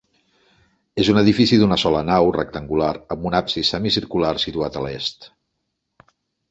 És 1.03 1.11
un 1.13 1.19
edifici 1.21 1.59
d'una 1.63 1.77
sola 1.83 2.01
nau, 2.07 2.31
rectangular, 2.39 2.91
amb 3.17 3.29
un 3.33 3.39
absis 3.43 3.73
semicircular 3.77 4.35
situat 4.49 4.81
a 4.83 4.87
l'est. 4.89 5.35